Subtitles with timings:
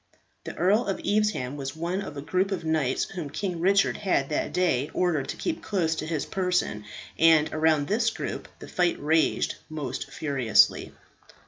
[0.45, 4.29] The Earl of Evesham was one of a group of knights whom King Richard had
[4.29, 6.85] that day ordered to keep close to his person,
[7.19, 10.91] and around this group the fight raged most furiously.